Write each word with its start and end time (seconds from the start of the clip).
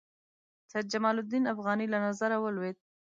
سید 0.71 0.85
جمال 0.93 1.15
الدین 1.19 1.43
افغاني 1.53 1.87
له 1.93 1.97
نظره 2.07 2.37
ولوېد. 2.39 2.77